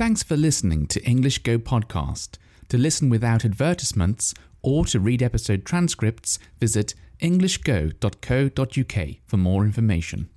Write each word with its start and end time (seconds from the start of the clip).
Thanks 0.00 0.22
for 0.22 0.34
listening 0.34 0.86
to 0.86 1.04
English 1.04 1.42
Go 1.42 1.58
Podcast. 1.58 2.38
To 2.70 2.78
listen 2.78 3.10
without 3.10 3.44
advertisements 3.44 4.32
or 4.62 4.86
to 4.86 4.98
read 4.98 5.22
episode 5.22 5.66
transcripts, 5.66 6.38
visit 6.58 6.94
englishgo.co.uk 7.20 9.08
for 9.26 9.36
more 9.36 9.62
information. 9.62 10.30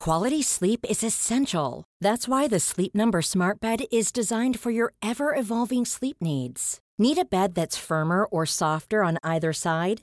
Quality 0.00 0.42
sleep 0.42 0.84
is 0.86 1.02
essential. 1.02 1.84
That's 1.98 2.28
why 2.28 2.46
the 2.46 2.60
Sleep 2.60 2.94
Number 2.94 3.22
Smart 3.22 3.58
Bed 3.58 3.86
is 3.90 4.12
designed 4.12 4.60
for 4.60 4.70
your 4.70 4.92
ever 5.00 5.34
evolving 5.34 5.86
sleep 5.86 6.18
needs. 6.20 6.78
Need 6.98 7.16
a 7.16 7.24
bed 7.24 7.54
that's 7.54 7.78
firmer 7.78 8.26
or 8.26 8.44
softer 8.44 9.02
on 9.02 9.16
either 9.24 9.54
side? 9.54 10.02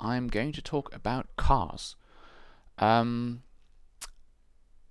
I'm 0.00 0.28
going 0.28 0.52
to 0.52 0.62
talk 0.62 0.94
about 0.94 1.28
cars. 1.36 1.96
Um, 2.78 3.42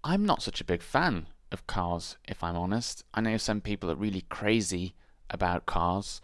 I'm 0.04 0.26
not 0.26 0.42
such 0.42 0.62
a 0.62 0.66
big 0.66 0.82
fan 0.82 1.28
of 1.52 1.68
cars, 1.68 2.18
if 2.28 2.44
I'm 2.44 2.56
honest. 2.56 3.04
I 3.14 3.22
know 3.22 3.38
some 3.38 3.62
people 3.62 3.90
are 3.90 3.96
really 3.96 4.22
crazy 4.30 4.96
about 5.30 5.66
cars, 5.66 6.22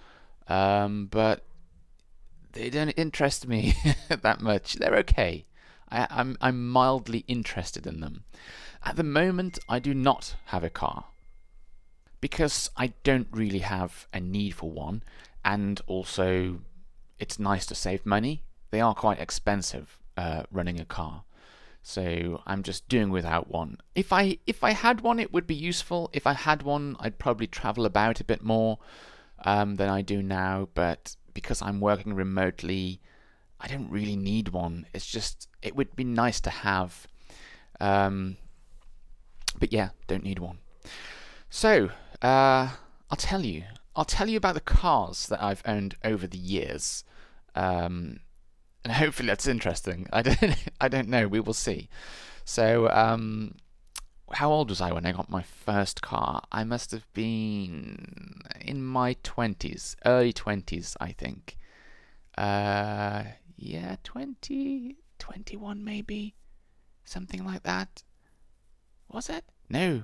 um, 0.48 1.08
but 1.08 1.44
they 2.54 2.70
don't 2.70 2.90
interest 2.92 3.48
me 3.48 3.76
that 4.10 4.42
much. 4.42 4.76
They're 4.76 4.96
okay. 4.98 5.46
I, 5.90 6.08
I'm 6.10 6.38
I'm 6.42 6.70
mildly 6.70 7.24
interested 7.28 7.88
in 7.88 8.00
them. 8.02 8.24
At 8.84 8.96
the 8.96 9.04
moment, 9.04 9.60
I 9.70 9.80
do 9.80 9.94
not 9.94 10.36
have 10.46 10.64
a 10.64 10.70
car 10.70 11.06
because 12.20 12.70
I 12.78 12.94
don't 13.04 13.28
really 13.32 13.60
have 13.60 14.08
a 14.14 14.20
need 14.20 14.52
for 14.52 14.70
one, 14.70 15.04
and 15.44 15.82
also 15.88 16.60
it's 17.20 17.40
nice 17.40 17.66
to 17.68 17.76
save 17.76 18.06
money 18.06 18.44
they 18.74 18.82
are 18.82 18.96
quite 18.96 19.20
expensive 19.20 20.00
uh, 20.18 20.42
running 20.52 20.80
a 20.80 20.86
car. 20.86 21.26
So 21.84 22.42
I'm 22.48 22.64
just 22.64 22.90
doing 22.90 23.12
without 23.12 23.52
one. 23.52 23.78
If 23.94 24.12
I 24.12 24.40
if 24.48 24.64
I 24.64 24.72
had 24.72 25.02
one, 25.02 25.20
it 25.20 25.32
would 25.32 25.46
be 25.46 25.54
useful. 25.54 26.10
If 26.12 26.26
I 26.26 26.34
had 26.34 26.64
one, 26.64 26.96
I'd 27.00 27.20
probably 27.20 27.46
travel 27.46 27.86
about 27.86 28.20
a 28.20 28.24
bit 28.24 28.42
more 28.42 28.80
um, 29.46 29.76
than 29.76 29.90
I 29.90 30.02
do 30.02 30.24
now. 30.24 30.70
But 30.74 31.16
because 31.36 31.62
I'm 31.62 31.80
working 31.82 32.16
remotely, 32.16 33.00
I 33.62 33.68
don't 33.68 33.92
really 33.92 34.16
need 34.16 34.50
one. 34.50 34.88
It's 34.92 35.06
just 35.06 35.48
it 35.62 35.76
would 35.76 35.96
be 35.96 36.04
nice 36.04 36.42
to 36.42 36.50
have. 36.50 37.06
Um, 37.80 38.38
but 39.60 39.72
yeah, 39.72 39.90
don't 40.08 40.24
need 40.24 40.40
one. 40.40 40.58
So 41.52 41.92
uh, 42.24 42.70
I'll 43.12 43.18
tell 43.18 43.46
you. 43.46 43.66
I'll 43.96 44.04
tell 44.18 44.30
you 44.30 44.38
about 44.38 44.56
the 44.56 44.62
cars 44.62 45.28
that 45.28 45.44
I've 45.44 45.62
owned 45.64 45.94
over 46.04 46.26
the 46.26 46.40
years. 46.40 47.04
Um, 47.54 48.22
and 48.84 48.94
hopefully 48.94 49.28
that's 49.28 49.48
interesting. 49.48 50.08
I 50.12 50.22
don't, 50.22 50.56
I 50.82 50.88
don't 50.88 51.10
know. 51.10 51.28
We 51.28 51.40
will 51.40 51.54
see. 51.54 51.90
So, 52.46 52.90
um, 52.90 53.56
how 54.34 54.52
old 54.52 54.70
was 54.70 54.82
I 54.82 54.92
when 54.92 55.06
I 55.06 55.12
got 55.12 55.30
my 55.30 55.44
first 55.44 56.02
car? 56.02 56.42
I 56.52 56.64
must 56.64 56.92
have 56.92 57.06
been 57.14 58.42
in 58.60 58.84
my 58.84 59.16
twenties, 59.24 59.96
early 60.06 60.34
twenties, 60.34 60.98
I 61.00 61.12
think. 61.12 61.58
Uh, 62.38 63.24
yeah, 63.58 63.96
20, 64.04 64.98
21 65.20 65.84
maybe, 65.84 66.36
something 67.06 67.46
like 67.46 67.64
that. 67.64 68.04
Was 69.08 69.30
it? 69.30 69.46
No. 69.70 70.04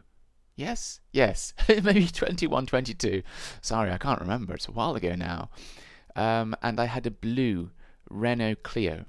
Yes? 0.56 1.00
Yes. 1.12 1.54
maybe 1.84 2.08
21, 2.08 2.68
22. 2.68 3.24
Sorry, 3.62 3.92
I 3.92 3.98
can't 3.98 4.22
remember. 4.22 4.54
It's 4.54 4.68
a 4.68 4.72
while 4.72 4.96
ago 4.96 5.16
now. 5.16 5.50
Um, 6.16 6.56
and 6.62 6.80
I 6.80 6.86
had 6.86 7.08
a 7.08 7.12
blue 7.12 7.72
Renault 8.10 8.64
Clio, 8.64 9.06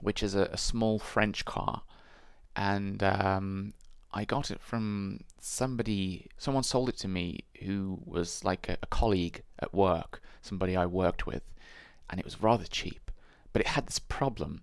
which 0.00 0.22
is 0.22 0.34
a, 0.34 0.42
a 0.52 0.56
small 0.56 0.98
French 0.98 1.44
car, 1.44 1.82
and 2.54 3.02
um, 3.02 3.74
I 4.12 4.24
got 4.24 4.50
it 4.50 4.60
from 4.60 5.20
somebody. 5.40 6.28
Someone 6.36 6.62
sold 6.62 6.88
it 6.88 6.98
to 6.98 7.08
me 7.08 7.40
who 7.62 8.00
was 8.04 8.44
like 8.44 8.68
a, 8.68 8.76
a 8.82 8.86
colleague 8.86 9.42
at 9.58 9.74
work, 9.74 10.20
somebody 10.40 10.76
I 10.76 10.86
worked 10.86 11.26
with, 11.26 11.42
and 12.10 12.18
it 12.18 12.24
was 12.24 12.42
rather 12.42 12.64
cheap. 12.64 13.10
But 13.52 13.62
it 13.62 13.68
had 13.68 13.86
this 13.86 13.98
problem: 13.98 14.62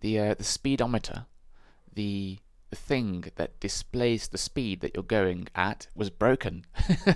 the 0.00 0.18
uh, 0.18 0.34
the 0.34 0.44
speedometer, 0.44 1.26
the 1.92 2.38
the 2.70 2.76
thing 2.76 3.24
that 3.36 3.60
displays 3.60 4.28
the 4.28 4.38
speed 4.38 4.80
that 4.80 4.92
you're 4.94 5.04
going 5.04 5.48
at 5.54 5.86
was 5.94 6.10
broken. 6.10 6.64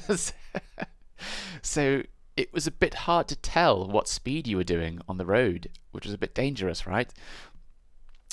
so 1.62 2.02
it 2.38 2.52
was 2.52 2.68
a 2.68 2.70
bit 2.70 2.94
hard 2.94 3.26
to 3.26 3.34
tell 3.34 3.84
what 3.88 4.06
speed 4.06 4.46
you 4.46 4.56
were 4.56 4.64
doing 4.64 5.00
on 5.08 5.18
the 5.18 5.26
road, 5.26 5.68
which 5.90 6.04
was 6.04 6.14
a 6.14 6.18
bit 6.18 6.36
dangerous, 6.36 6.86
right? 6.86 7.12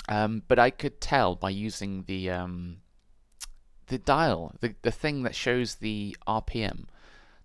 Um, 0.07 0.43
but 0.47 0.59
I 0.59 0.69
could 0.69 1.01
tell 1.01 1.33
by 1.35 1.49
using 1.49 2.03
the 2.03 2.29
um, 2.29 2.77
the 3.87 3.97
dial, 3.97 4.53
the 4.59 4.75
the 4.83 4.91
thing 4.91 5.23
that 5.23 5.33
shows 5.33 5.75
the 5.75 6.15
RPM, 6.27 6.85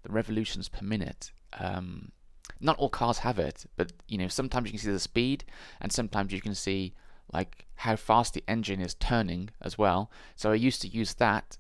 the 0.03 0.13
revolutions 0.13 0.69
per 0.69 0.85
minute. 0.85 1.33
Um, 1.59 2.13
not 2.61 2.77
all 2.77 2.91
cars 2.91 3.21
have 3.21 3.39
it, 3.39 3.65
but 3.79 3.95
you 4.07 4.19
know 4.19 4.29
sometimes 4.29 4.67
you 4.67 4.73
can 4.73 4.81
see 4.81 4.93
the 4.93 5.01
speed, 5.01 5.45
and 5.81 5.91
sometimes 5.91 6.31
you 6.31 6.43
can 6.43 6.55
see 6.55 6.93
like 7.33 7.65
how 7.77 7.97
fast 7.97 8.35
the 8.35 8.45
engine 8.47 8.83
is 8.83 8.93
turning 8.93 9.49
as 9.63 9.79
well. 9.79 10.11
So 10.37 10.53
I 10.53 10.57
used 10.57 10.83
to 10.83 10.89
use 10.89 11.15
that 11.15 11.57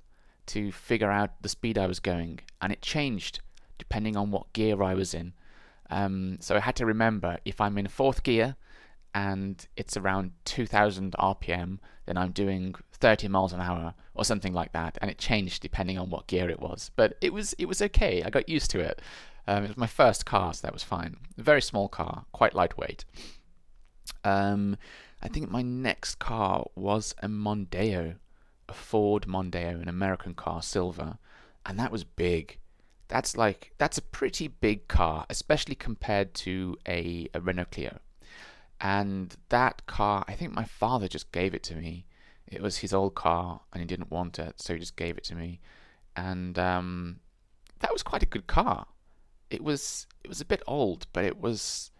to 0.48 0.70
figure 0.72 1.10
out 1.10 1.40
the 1.40 1.48
speed 1.48 1.78
I 1.78 1.86
was 1.86 2.00
going, 2.00 2.40
and 2.60 2.70
it 2.70 2.82
changed 2.82 3.40
depending 3.80 4.16
on 4.16 4.30
what 4.30 4.52
gear 4.52 4.82
I 4.82 4.94
was 4.94 5.14
in. 5.14 5.32
Um, 5.90 6.36
so 6.40 6.54
I 6.54 6.60
had 6.60 6.76
to 6.76 6.86
remember 6.86 7.38
if 7.44 7.60
I'm 7.60 7.76
in 7.76 7.88
fourth 7.88 8.22
gear 8.22 8.54
and 9.12 9.66
it's 9.76 9.96
around 9.96 10.32
2000 10.44 11.16
RPM, 11.18 11.78
then 12.06 12.16
I'm 12.16 12.30
doing 12.30 12.76
30 12.92 13.26
miles 13.26 13.52
an 13.52 13.60
hour 13.60 13.94
or 14.14 14.24
something 14.24 14.52
like 14.52 14.72
that, 14.72 14.98
and 15.00 15.10
it 15.10 15.18
changed 15.18 15.62
depending 15.62 15.98
on 15.98 16.10
what 16.10 16.28
gear 16.28 16.48
it 16.48 16.60
was. 16.60 16.92
But 16.94 17.16
it 17.20 17.32
was 17.32 17.54
it 17.54 17.66
was 17.66 17.82
okay. 17.82 18.22
I 18.22 18.30
got 18.30 18.48
used 18.48 18.70
to 18.72 18.80
it. 18.80 19.02
Um, 19.48 19.64
it 19.64 19.68
was 19.68 19.76
my 19.76 19.88
first 19.88 20.26
car, 20.26 20.54
so 20.54 20.60
that 20.62 20.72
was 20.72 20.84
fine. 20.84 21.16
A 21.38 21.42
very 21.42 21.62
small 21.62 21.88
car, 21.88 22.24
quite 22.30 22.54
lightweight. 22.54 23.04
Um, 24.22 24.76
I 25.22 25.28
think 25.28 25.50
my 25.50 25.62
next 25.62 26.18
car 26.18 26.66
was 26.76 27.14
a 27.22 27.28
Mondeo, 27.28 28.16
a 28.68 28.72
Ford 28.72 29.26
Mondeo, 29.26 29.82
an 29.82 29.88
American 29.88 30.34
car, 30.34 30.62
silver, 30.62 31.18
and 31.66 31.78
that 31.78 31.90
was 31.90 32.04
big 32.04 32.58
that's 33.10 33.36
like 33.36 33.72
that's 33.76 33.98
a 33.98 34.02
pretty 34.02 34.48
big 34.48 34.88
car, 34.88 35.26
especially 35.28 35.74
compared 35.74 36.32
to 36.32 36.78
a, 36.88 37.28
a 37.34 37.40
Renault 37.40 37.66
Clio. 37.72 37.98
And 38.80 39.36
that 39.50 39.84
car, 39.86 40.24
I 40.26 40.32
think 40.32 40.54
my 40.54 40.64
father 40.64 41.08
just 41.08 41.30
gave 41.32 41.52
it 41.52 41.62
to 41.64 41.74
me. 41.74 42.06
It 42.46 42.62
was 42.62 42.78
his 42.78 42.94
old 42.94 43.14
car, 43.14 43.60
and 43.72 43.82
he 43.82 43.86
didn't 43.86 44.10
want 44.10 44.38
it, 44.38 44.60
so 44.62 44.72
he 44.72 44.80
just 44.80 44.96
gave 44.96 45.18
it 45.18 45.24
to 45.24 45.34
me. 45.34 45.60
And 46.16 46.58
um, 46.58 47.20
that 47.80 47.92
was 47.92 48.02
quite 48.02 48.22
a 48.22 48.26
good 48.26 48.46
car. 48.46 48.86
It 49.50 49.62
was 49.62 50.06
it 50.24 50.28
was 50.28 50.40
a 50.40 50.46
bit 50.46 50.62
old, 50.66 51.06
but 51.12 51.24
it 51.24 51.40
was 51.40 51.90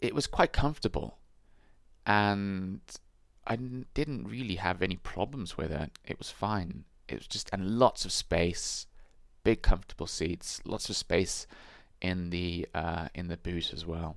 it 0.00 0.14
was 0.14 0.26
quite 0.26 0.52
comfortable, 0.54 1.18
and 2.06 2.80
I 3.46 3.56
didn't 3.92 4.26
really 4.26 4.56
have 4.56 4.80
any 4.80 4.96
problems 4.96 5.58
with 5.58 5.70
it. 5.70 5.90
It 6.06 6.18
was 6.18 6.30
fine. 6.30 6.84
It 7.08 7.16
was 7.16 7.26
just 7.26 7.50
and 7.52 7.78
lots 7.78 8.06
of 8.06 8.12
space, 8.12 8.86
big 9.42 9.62
comfortable 9.62 10.06
seats, 10.06 10.60
lots 10.64 10.88
of 10.88 10.96
space 10.96 11.46
in 12.00 12.30
the 12.30 12.66
uh, 12.74 13.08
in 13.14 13.28
the 13.28 13.36
boot 13.36 13.72
as 13.72 13.86
well. 13.86 14.16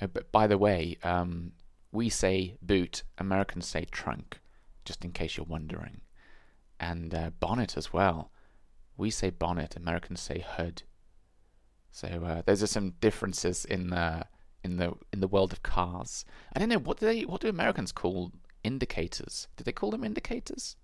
Uh, 0.00 0.06
but 0.06 0.30
by 0.30 0.46
the 0.46 0.58
way, 0.58 0.98
um, 1.02 1.52
we 1.92 2.08
say 2.08 2.56
boot, 2.60 3.02
Americans 3.18 3.66
say 3.66 3.86
trunk, 3.90 4.40
just 4.84 5.04
in 5.04 5.12
case 5.12 5.36
you're 5.36 5.46
wondering, 5.46 6.00
and 6.78 7.14
uh, 7.14 7.30
bonnet 7.40 7.76
as 7.76 7.92
well. 7.92 8.30
We 8.96 9.10
say 9.10 9.30
bonnet, 9.30 9.76
Americans 9.76 10.20
say 10.20 10.44
hood. 10.46 10.82
So 11.90 12.08
uh, 12.08 12.42
those 12.44 12.62
are 12.62 12.66
some 12.66 12.94
differences 13.00 13.64
in 13.64 13.90
the 13.90 14.26
in 14.62 14.76
the 14.76 14.94
in 15.12 15.20
the 15.20 15.28
world 15.28 15.52
of 15.52 15.62
cars. 15.62 16.24
I 16.54 16.58
don't 16.58 16.68
know 16.68 16.78
what 16.78 16.98
do 16.98 17.06
they 17.06 17.22
what 17.22 17.40
do 17.40 17.48
Americans 17.48 17.92
call 17.92 18.32
indicators? 18.62 19.48
Do 19.56 19.64
they 19.64 19.72
call 19.72 19.90
them 19.90 20.04
indicators? 20.04 20.76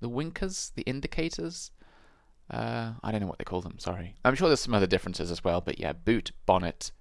The 0.00 0.08
winkers, 0.08 0.72
the 0.74 0.82
indicators. 0.82 1.70
Uh, 2.50 2.92
I 3.02 3.12
don't 3.12 3.20
know 3.20 3.26
what 3.26 3.38
they 3.38 3.44
call 3.44 3.60
them. 3.60 3.78
Sorry. 3.78 4.14
I'm 4.24 4.34
sure 4.34 4.48
there's 4.48 4.60
some 4.60 4.74
other 4.74 4.86
differences 4.86 5.30
as 5.30 5.44
well. 5.44 5.60
But 5.60 5.78
yeah, 5.78 5.92
boot, 5.92 6.32
bonnet, 6.46 6.92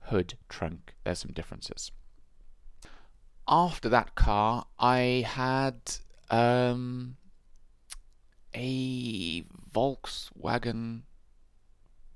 hood, 0.00 0.34
trunk. 0.48 0.94
There's 1.04 1.20
some 1.20 1.32
differences. 1.32 1.90
After 3.48 3.88
that 3.88 4.14
car, 4.14 4.66
I 4.78 5.26
had 5.26 5.80
um, 6.30 7.16
a 8.54 9.42
Volkswagen 9.72 11.02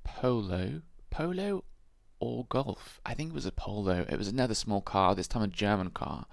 Polo. 0.05 0.82
Polo 1.11 1.64
or 2.20 2.46
Golf. 2.49 3.00
I 3.05 3.14
think 3.14 3.31
it 3.31 3.34
was 3.34 3.46
a 3.46 3.52
Polo. 3.52 4.06
It 4.08 4.19
was 4.19 4.28
another 4.28 4.55
small 4.55 4.81
car, 4.81 5.14
this 5.14 5.28
time 5.28 5.43
a 5.43 5.49
German 5.49 5.90
car. 5.90 6.26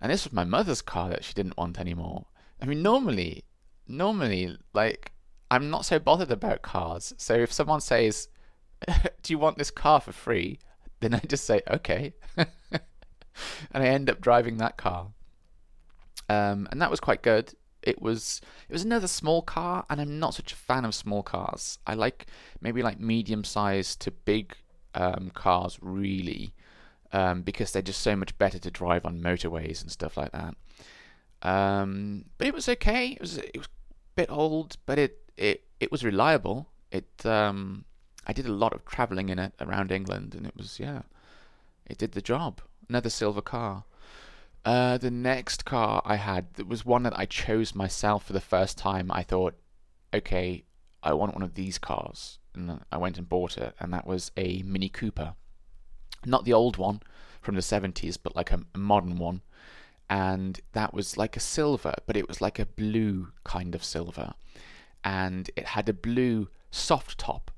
And 0.00 0.10
this 0.10 0.24
was 0.24 0.32
my 0.32 0.44
mother's 0.44 0.82
car 0.82 1.10
that 1.10 1.24
she 1.24 1.34
didn't 1.34 1.56
want 1.56 1.78
anymore. 1.78 2.26
I 2.60 2.66
mean, 2.66 2.82
normally, 2.82 3.44
normally, 3.86 4.56
like, 4.72 5.11
I'm 5.52 5.68
not 5.68 5.84
so 5.84 5.98
bothered 5.98 6.30
about 6.30 6.62
cars. 6.62 7.12
So 7.18 7.34
if 7.34 7.52
someone 7.52 7.82
says, 7.82 8.28
Do 9.22 9.32
you 9.34 9.38
want 9.38 9.58
this 9.58 9.70
car 9.70 10.00
for 10.00 10.10
free? 10.10 10.58
Then 11.00 11.12
I 11.12 11.18
just 11.18 11.44
say, 11.44 11.60
Okay. 11.70 12.14
and 12.36 12.48
I 13.74 13.84
end 13.84 14.08
up 14.08 14.22
driving 14.22 14.56
that 14.56 14.78
car. 14.78 15.08
Um, 16.30 16.66
and 16.70 16.80
that 16.80 16.90
was 16.90 17.00
quite 17.00 17.22
good. 17.22 17.52
It 17.82 18.00
was 18.00 18.40
it 18.68 18.72
was 18.72 18.84
another 18.84 19.08
small 19.08 19.42
car, 19.42 19.84
and 19.90 20.00
I'm 20.00 20.18
not 20.18 20.34
such 20.34 20.52
a 20.52 20.56
fan 20.56 20.86
of 20.86 20.94
small 20.94 21.22
cars. 21.22 21.78
I 21.86 21.94
like 21.94 22.26
maybe 22.60 22.82
like 22.82 22.98
medium 22.98 23.44
sized 23.44 24.00
to 24.02 24.10
big 24.10 24.56
um, 24.94 25.30
cars 25.34 25.78
really 25.82 26.54
um, 27.12 27.42
because 27.42 27.72
they're 27.72 27.82
just 27.82 28.00
so 28.00 28.16
much 28.16 28.38
better 28.38 28.58
to 28.60 28.70
drive 28.70 29.04
on 29.04 29.20
motorways 29.20 29.82
and 29.82 29.90
stuff 29.90 30.16
like 30.16 30.32
that. 30.32 30.54
Um, 31.42 32.26
but 32.38 32.46
it 32.46 32.54
was 32.54 32.68
okay. 32.68 33.08
It 33.08 33.20
was 33.20 33.36
it 33.36 33.58
was 33.58 33.68
bit 34.14 34.30
old, 34.30 34.76
but 34.86 34.98
it 34.98 35.18
it 35.36 35.64
it 35.80 35.90
was 35.90 36.04
reliable. 36.04 36.68
It 36.90 37.24
um, 37.24 37.84
I 38.26 38.32
did 38.32 38.46
a 38.46 38.52
lot 38.52 38.72
of 38.72 38.84
traveling 38.84 39.28
in 39.28 39.38
it 39.38 39.52
around 39.60 39.92
England, 39.92 40.34
and 40.34 40.46
it 40.46 40.56
was 40.56 40.78
yeah, 40.78 41.02
it 41.86 41.98
did 41.98 42.12
the 42.12 42.22
job. 42.22 42.60
Another 42.88 43.10
silver 43.10 43.42
car. 43.42 43.84
Uh, 44.64 44.96
the 44.96 45.10
next 45.10 45.64
car 45.64 46.02
I 46.04 46.16
had 46.16 46.54
that 46.54 46.68
was 46.68 46.86
one 46.86 47.02
that 47.02 47.18
I 47.18 47.26
chose 47.26 47.74
myself 47.74 48.26
for 48.26 48.32
the 48.32 48.40
first 48.40 48.78
time. 48.78 49.10
I 49.10 49.24
thought, 49.24 49.54
okay, 50.14 50.64
I 51.02 51.14
want 51.14 51.34
one 51.34 51.42
of 51.42 51.54
these 51.54 51.78
cars 51.78 52.38
and 52.54 52.80
I 52.90 52.96
went 52.98 53.18
and 53.18 53.28
bought 53.28 53.58
it, 53.58 53.74
and 53.80 53.92
that 53.92 54.06
was 54.06 54.30
a 54.36 54.62
Mini 54.62 54.88
Cooper, 54.88 55.34
not 56.24 56.44
the 56.44 56.52
old 56.52 56.76
one 56.76 57.00
from 57.40 57.54
the 57.54 57.60
70s, 57.60 58.18
but 58.22 58.36
like 58.36 58.52
a 58.52 58.60
modern 58.76 59.18
one. 59.18 59.42
And 60.12 60.60
that 60.72 60.92
was 60.92 61.16
like 61.16 61.38
a 61.38 61.40
silver, 61.40 61.94
but 62.06 62.18
it 62.18 62.28
was 62.28 62.42
like 62.42 62.58
a 62.58 62.66
blue 62.66 63.28
kind 63.44 63.74
of 63.74 63.82
silver, 63.82 64.34
and 65.02 65.50
it 65.56 65.68
had 65.68 65.88
a 65.88 65.94
blue 65.94 66.48
soft 66.70 67.16
top. 67.16 67.50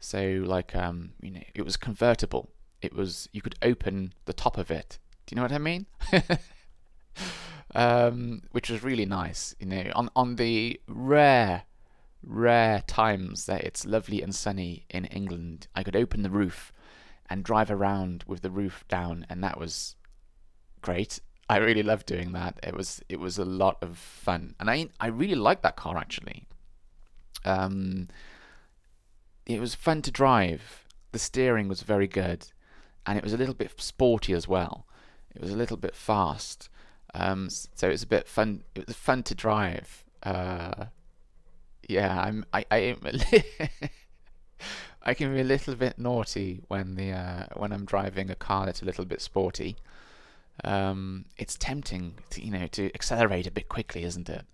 So 0.00 0.42
like 0.44 0.74
um, 0.74 1.12
you 1.22 1.30
know, 1.30 1.44
it 1.54 1.62
was 1.62 1.76
convertible. 1.76 2.50
It 2.82 2.94
was 2.94 3.28
you 3.32 3.40
could 3.40 3.54
open 3.62 4.12
the 4.24 4.32
top 4.32 4.58
of 4.58 4.72
it. 4.72 4.98
Do 5.24 5.32
you 5.32 5.36
know 5.36 5.42
what 5.42 5.52
I 5.52 5.58
mean? 5.58 5.86
um, 7.76 8.42
which 8.50 8.70
was 8.70 8.82
really 8.82 9.06
nice. 9.06 9.54
You 9.60 9.66
know, 9.66 9.84
on 9.94 10.10
on 10.16 10.34
the 10.34 10.80
rare 10.88 11.62
rare 12.24 12.82
times 12.88 13.46
that 13.46 13.62
it's 13.62 13.86
lovely 13.86 14.20
and 14.20 14.34
sunny 14.34 14.84
in 14.90 15.04
England, 15.04 15.68
I 15.76 15.84
could 15.84 15.94
open 15.94 16.22
the 16.22 16.30
roof 16.30 16.72
and 17.30 17.44
drive 17.44 17.70
around 17.70 18.24
with 18.26 18.42
the 18.42 18.50
roof 18.50 18.84
down, 18.88 19.26
and 19.30 19.44
that 19.44 19.60
was 19.60 19.94
great. 20.82 21.20
I 21.54 21.58
really 21.58 21.84
loved 21.84 22.06
doing 22.06 22.32
that. 22.32 22.58
It 22.64 22.74
was 22.74 23.00
it 23.08 23.20
was 23.20 23.38
a 23.38 23.44
lot 23.44 23.80
of 23.80 23.96
fun, 23.96 24.56
and 24.58 24.68
I 24.68 24.88
I 24.98 25.06
really 25.06 25.36
liked 25.36 25.62
that 25.62 25.76
car 25.76 25.96
actually. 25.96 26.48
Um, 27.44 28.08
it 29.46 29.60
was 29.60 29.72
fun 29.76 30.02
to 30.02 30.10
drive. 30.10 30.84
The 31.12 31.20
steering 31.20 31.68
was 31.68 31.82
very 31.82 32.08
good, 32.08 32.48
and 33.06 33.16
it 33.16 33.22
was 33.22 33.32
a 33.32 33.36
little 33.36 33.54
bit 33.54 33.80
sporty 33.80 34.32
as 34.32 34.48
well. 34.48 34.84
It 35.32 35.42
was 35.42 35.52
a 35.52 35.56
little 35.56 35.76
bit 35.76 35.94
fast, 35.94 36.68
um, 37.14 37.48
so 37.50 37.86
it 37.86 37.92
was 37.92 38.02
a 38.02 38.08
bit 38.08 38.26
fun. 38.26 38.64
It 38.74 38.88
was 38.88 38.96
fun 38.96 39.22
to 39.22 39.34
drive. 39.36 40.04
Uh, 40.24 40.86
yeah, 41.88 42.20
I'm 42.20 42.44
I 42.52 42.64
I 42.68 42.78
am 42.78 43.00
I 45.04 45.14
can 45.14 45.32
be 45.32 45.40
a 45.40 45.44
little 45.44 45.76
bit 45.76 46.00
naughty 46.00 46.62
when 46.66 46.96
the 46.96 47.12
uh, 47.12 47.46
when 47.54 47.70
I'm 47.70 47.84
driving 47.84 48.28
a 48.28 48.34
car 48.34 48.66
that's 48.66 48.82
a 48.82 48.86
little 48.86 49.04
bit 49.04 49.20
sporty. 49.20 49.76
Um, 50.62 51.24
it's 51.36 51.56
tempting 51.56 52.14
to 52.30 52.44
you 52.44 52.50
know 52.52 52.66
to 52.68 52.94
accelerate 52.94 53.46
a 53.46 53.50
bit 53.50 53.68
quickly, 53.68 54.04
isn't 54.04 54.28
it? 54.28 54.44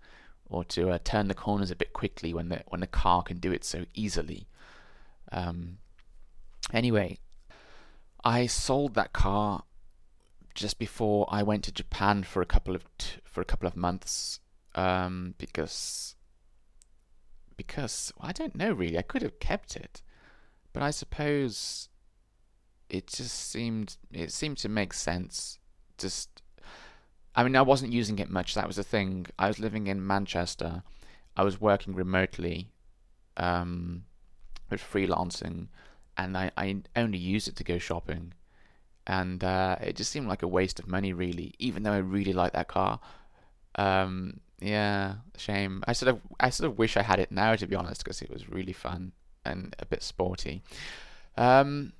Or 0.49 0.63
to 0.65 0.89
uh, 0.89 0.99
turn 1.03 1.27
the 1.27 1.33
corners 1.33 1.71
a 1.71 1.75
bit 1.75 1.93
quickly 1.93 2.33
when 2.33 2.49
the 2.49 2.63
when 2.67 2.81
the 2.81 2.87
car 2.87 3.23
can 3.23 3.37
do 3.37 3.51
it 3.51 3.63
so 3.63 3.85
easily. 3.93 4.47
Um, 5.31 5.77
anyway, 6.73 7.19
I 8.23 8.47
sold 8.47 8.95
that 8.95 9.13
car 9.13 9.63
just 10.53 10.79
before 10.79 11.27
I 11.29 11.43
went 11.43 11.63
to 11.65 11.71
Japan 11.71 12.23
for 12.23 12.41
a 12.41 12.45
couple 12.45 12.75
of 12.75 12.85
t- 12.97 13.19
for 13.23 13.41
a 13.41 13.45
couple 13.45 13.67
of 13.67 13.75
months 13.75 14.39
um, 14.75 15.35
because 15.37 16.15
because 17.55 18.11
well, 18.17 18.29
I 18.29 18.31
don't 18.31 18.55
know 18.55 18.73
really. 18.73 18.97
I 18.97 19.03
could 19.03 19.21
have 19.21 19.39
kept 19.39 19.75
it, 19.75 20.01
but 20.73 20.83
I 20.83 20.91
suppose 20.91 21.89
it 22.89 23.07
just 23.07 23.49
seemed 23.51 23.97
it 24.11 24.31
seemed 24.31 24.57
to 24.59 24.69
make 24.69 24.93
sense. 24.93 25.59
Just, 26.01 26.41
I 27.35 27.43
mean, 27.43 27.55
I 27.55 27.61
wasn't 27.61 27.93
using 27.93 28.19
it 28.19 28.29
much. 28.29 28.53
That 28.55 28.67
was 28.67 28.75
the 28.75 28.83
thing. 28.83 29.27
I 29.39 29.47
was 29.47 29.59
living 29.59 29.87
in 29.87 30.05
Manchester. 30.05 30.83
I 31.35 31.43
was 31.43 31.61
working 31.61 31.95
remotely, 31.95 32.71
um, 33.37 34.03
with 34.69 34.81
freelancing, 34.81 35.67
and 36.17 36.37
I, 36.37 36.51
I 36.57 36.81
only 36.95 37.17
used 37.17 37.47
it 37.47 37.55
to 37.57 37.63
go 37.63 37.77
shopping, 37.77 38.33
and 39.07 39.43
uh, 39.43 39.77
it 39.81 39.95
just 39.95 40.11
seemed 40.11 40.27
like 40.27 40.43
a 40.43 40.47
waste 40.47 40.79
of 40.79 40.87
money, 40.87 41.13
really. 41.13 41.53
Even 41.59 41.83
though 41.83 41.93
I 41.93 41.97
really 41.97 42.33
like 42.33 42.53
that 42.53 42.67
car, 42.67 42.99
um, 43.75 44.41
yeah, 44.61 45.15
shame. 45.37 45.83
I 45.87 45.93
sort 45.93 46.09
of 46.09 46.21
I 46.39 46.49
sort 46.51 46.69
of 46.69 46.77
wish 46.77 46.95
I 46.95 47.01
had 47.01 47.19
it 47.19 47.31
now 47.31 47.55
to 47.55 47.67
be 47.67 47.75
honest 47.75 48.03
because 48.03 48.21
it 48.21 48.29
was 48.29 48.49
really 48.49 48.73
fun 48.73 49.11
and 49.43 49.75
a 49.79 49.85
bit 49.85 50.03
sporty. 50.03 50.61
Um, 51.35 51.93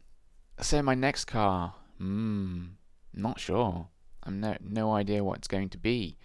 so 0.60 0.81
my 0.81 0.93
next 0.93 1.25
car, 1.25 1.74
hmm, 1.98 2.65
not 3.13 3.39
sure. 3.39 3.88
I'm 4.24 4.40
no 4.40 4.56
no 4.62 4.92
idea 4.92 5.24
what 5.24 5.40
it's 5.40 5.48
going 5.48 5.70
to 5.70 5.78
be. 5.78 6.18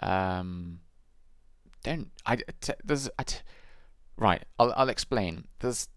Um, 0.00 0.80
don't 1.82 2.10
I? 2.26 2.36
T- 2.36 2.72
there's 2.84 3.08
I 3.18 3.22
t- 3.22 3.38
right. 4.16 4.44
I'll 4.58 4.72
I'll 4.76 4.88
explain. 4.88 5.46
There's 5.60 5.88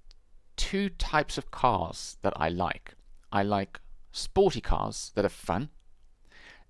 two 0.56 0.90
types 0.90 1.38
of 1.38 1.52
cars 1.52 2.18
that 2.22 2.34
I 2.36 2.50
like. 2.50 2.96
I 3.32 3.44
like 3.44 3.80
sporty 4.12 4.62
cars 4.62 5.12
that 5.16 5.26
are 5.26 5.30
fun, 5.30 5.70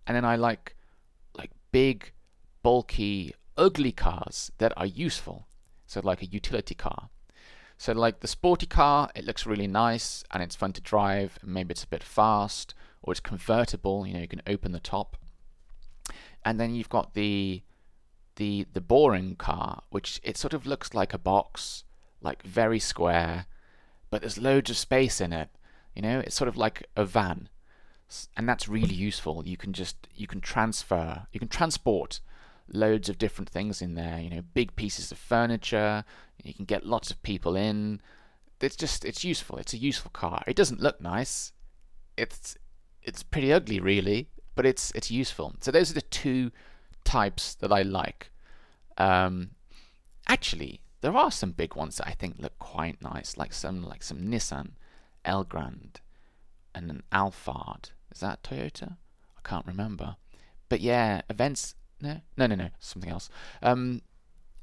and 0.08 0.16
then 0.16 0.26
I 0.26 0.36
like 0.36 0.76
like 1.38 1.52
big 1.72 2.12
bulky, 2.64 3.34
ugly 3.58 3.92
cars 3.92 4.52
that 4.58 4.74
are 4.78 4.86
useful. 4.86 5.48
So, 5.86 6.02
like 6.04 6.24
a 6.24 6.26
utility 6.26 6.74
car. 6.74 7.10
So, 7.78 7.94
like 7.94 8.22
the 8.22 8.28
sporty 8.28 8.66
car, 8.66 9.10
it 9.14 9.26
looks 9.26 9.46
really 9.46 9.68
nice 9.68 10.24
and 10.32 10.42
it's 10.42 10.56
fun 10.56 10.74
to 10.74 10.82
drive. 10.82 11.38
maybe 11.44 11.74
it's 11.74 11.84
a 11.84 11.88
bit 11.88 12.04
fast 12.04 12.74
or 13.04 13.12
it's 13.12 13.20
convertible. 13.20 14.08
You 14.08 14.16
know, 14.16 14.22
you 14.22 14.28
can 14.28 14.42
open 14.48 14.72
the 14.72 14.80
top. 14.80 15.18
And 16.44 16.60
then 16.60 16.74
you've 16.74 16.90
got 16.90 17.14
the 17.14 17.62
the 18.36 18.66
the 18.74 18.82
boring 18.82 19.36
car, 19.36 19.84
which 19.90 20.20
it 20.24 20.38
sort 20.38 20.54
of 20.54 20.66
looks 20.66 20.94
like 20.94 21.14
a 21.14 21.18
box, 21.20 21.84
like 22.22 22.42
very 22.44 22.80
square, 22.80 23.46
but 24.10 24.22
there's 24.22 24.38
loads 24.38 24.70
of 24.70 24.78
space 24.78 25.22
in 25.22 25.32
it. 25.32 25.50
You 25.96 26.02
know, 26.02 26.20
it's 26.20 26.36
sort 26.36 26.48
of 26.48 26.58
like 26.58 26.88
a 26.96 27.06
van. 27.06 27.50
and 28.38 28.48
that's 28.48 28.68
really 28.68 28.94
useful. 28.96 29.44
You 29.46 29.58
can 29.58 29.74
just 29.74 30.08
you 30.16 30.28
can 30.28 30.42
transfer, 30.42 31.28
you 31.32 31.40
can 31.40 31.50
transport 31.50 32.20
loads 32.72 33.10
of 33.10 33.18
different 33.18 33.50
things 33.50 33.82
in 33.82 33.96
there. 33.96 34.20
You 34.20 34.30
know, 34.30 34.42
big 34.54 34.76
pieces 34.76 35.12
of 35.12 35.18
furniture. 35.18 36.04
You 36.44 36.54
can 36.54 36.66
get 36.66 36.86
lots 36.86 37.12
of 37.12 37.22
people 37.24 37.56
in. 37.56 38.02
It's 38.62 38.76
just 38.76 39.06
it's 39.06 39.24
useful. 39.24 39.58
It's 39.58 39.74
a 39.74 39.78
useful 39.78 40.12
car. 40.12 40.44
It 40.48 40.56
doesn't 40.56 40.82
look 40.82 41.02
nice. 41.02 41.52
It's 42.18 42.58
it's 43.04 43.24
pretty 43.24 43.52
ugly, 43.52 43.80
really, 43.80 44.30
but 44.56 44.66
it's 44.66 44.92
it's 44.92 45.12
useful. 45.12 45.56
So 45.62 45.72
those 45.72 45.92
are 45.92 45.96
the 45.96 46.02
two 46.02 46.52
types 47.04 47.56
that 47.56 47.72
I 47.72 47.82
like. 47.82 48.32
Um, 48.98 49.52
actually, 50.28 50.82
there 51.02 51.16
are 51.16 51.32
some 51.32 51.52
big 51.52 51.76
ones 51.76 51.98
that 51.98 52.08
I 52.08 52.12
think 52.12 52.36
look 52.40 52.58
quite 52.60 53.02
nice, 53.02 53.38
like 53.38 53.54
some 53.54 53.84
like 53.84 54.04
some 54.04 54.20
Nissan 54.20 54.72
Elgrand 55.26 55.98
and 56.74 56.90
an 56.90 57.04
Alphard. 57.12 57.92
Is 58.14 58.20
that 58.22 58.44
Toyota? 58.44 58.98
I 59.38 59.48
can't 59.48 59.66
remember. 59.66 60.16
But 60.70 60.82
yeah, 60.82 61.22
events. 61.30 61.76
No, 62.02 62.22
no, 62.38 62.48
no, 62.48 62.56
no, 62.56 62.70
something 62.80 63.10
else. 63.12 63.30
Um, 63.62 64.02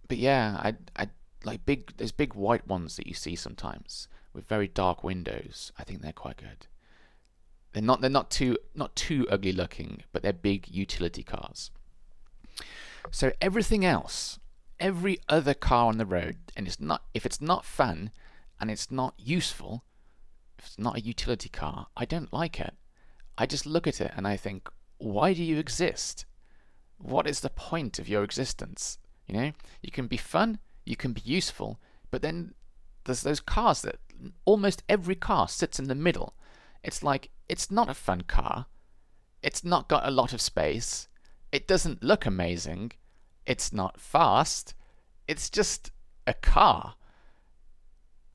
but 0.09 0.19
yeah, 0.19 0.61
I, 0.63 0.75
I 0.97 1.09
like 1.45 1.65
big. 1.65 1.97
There's 1.97 2.13
big 2.13 2.35
white 2.35 2.67
ones 2.67 2.97
that 2.97 3.07
you 3.07 3.15
see 3.15 3.37
sometimes 3.37 4.09
with 4.33 4.47
very 4.47 4.69
dark 4.69 5.03
windows. 5.03 5.73
I 5.79 5.85
think 5.85 6.03
they're 6.03 6.13
quite 6.13 6.37
good. 6.37 6.67
They're 7.73 7.83
not. 7.83 8.01
They're 8.01 8.11
not 8.11 8.31
too 8.31 8.57
not 8.75 8.97
too 8.97 9.27
ugly 9.31 9.53
looking, 9.53 10.03
but 10.13 10.23
they're 10.23 10.33
big 10.33 10.69
utility 10.69 11.23
cars. 11.23 11.71
So 13.11 13.33
everything 13.41 13.85
else, 13.85 14.39
every 14.79 15.21
other 15.29 15.55
car 15.55 15.87
on 15.87 15.99
the 15.99 16.07
road, 16.07 16.37
and 16.57 16.67
it's 16.67 16.81
not 16.81 17.03
if 17.15 17.25
it's 17.25 17.41
not 17.41 17.65
fun 17.65 18.11
and 18.61 18.71
it's 18.71 18.91
not 18.91 19.15
useful, 19.19 19.85
if 20.59 20.67
it's 20.67 20.79
not 20.79 20.97
a 20.97 21.01
utility 21.01 21.49
car, 21.49 21.87
I 21.97 22.05
don't 22.05 22.33
like 22.33 22.61
it. 22.61 22.75
I 23.39 23.47
just 23.47 23.67
look 23.67 23.87
at 23.87 24.01
it 24.01 24.13
and 24.17 24.27
I 24.27 24.37
think, 24.37 24.69
why 24.99 25.33
do 25.33 25.43
you 25.43 25.59
exist? 25.59 26.27
What 26.99 27.27
is 27.27 27.41
the 27.41 27.49
point 27.49 27.99
of 27.99 28.09
your 28.09 28.23
existence? 28.23 28.99
You 29.27 29.35
know, 29.35 29.53
you 29.81 29.91
can 29.91 30.09
be 30.09 30.19
fun, 30.19 30.59
you 30.85 30.97
can 30.97 31.13
be 31.13 31.23
useful, 31.25 31.81
but 32.11 32.21
then 32.21 32.53
there's 33.05 33.23
those 33.23 33.41
cars 33.41 33.83
that 33.83 33.97
almost 34.45 34.83
every 34.89 35.15
car 35.15 35.49
sits 35.49 35.79
in 35.79 35.89
the 35.89 35.95
middle. 35.95 36.35
It's 36.83 37.03
like 37.03 37.31
it's 37.51 37.71
not 37.71 37.91
a 37.91 37.95
fun 37.95 38.23
car. 38.23 38.67
It's 39.43 39.65
not 39.65 39.89
got 39.89 40.07
a 40.07 40.11
lot 40.13 40.33
of 40.33 40.41
space. 40.41 41.09
It 41.51 41.67
doesn't 41.67 42.05
look 42.05 42.25
amazing. 42.25 42.93
It's 43.45 43.73
not 43.73 43.99
fast. 43.99 44.75
It's 45.27 45.51
just 45.51 45.91
a 46.29 46.35
car. 46.35 46.95